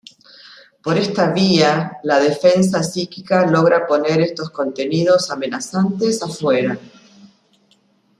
[0.81, 6.75] Por esta vía, la defensa psíquica logra poner estos contenidos amenazantes afuera.